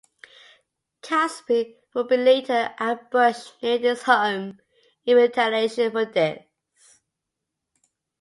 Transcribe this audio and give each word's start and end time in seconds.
Caspe 1.03 1.75
would 1.93 2.07
be 2.07 2.17
later 2.17 2.73
ambushed 2.79 3.61
near 3.61 3.77
his 3.77 4.01
home, 4.01 4.59
in 5.05 5.15
retaliation 5.15 5.91
for 5.91 6.05
this. 6.05 6.43